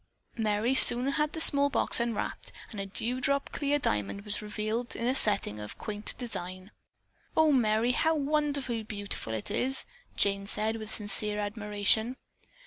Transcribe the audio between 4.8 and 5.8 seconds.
in a setting of